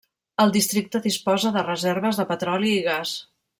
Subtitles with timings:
[0.45, 3.15] El districte disposa de reserves de petroli i gas.